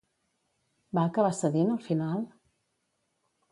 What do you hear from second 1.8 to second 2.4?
final?